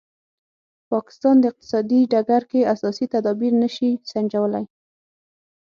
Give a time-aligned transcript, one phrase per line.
[0.91, 4.65] پاکستان په اقتصادي ډګر کې اساسي تدابیر نه شي سنجولای.